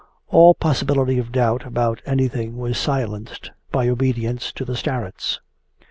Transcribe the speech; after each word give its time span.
All 0.29 0.55
possibility 0.55 1.19
of 1.19 1.31
doubt 1.31 1.63
about 1.63 2.01
anything 2.07 2.57
was 2.57 2.75
silenced 2.79 3.51
by 3.71 3.87
obedience 3.87 4.51
to 4.53 4.65
the 4.65 4.75
starets. 4.75 5.39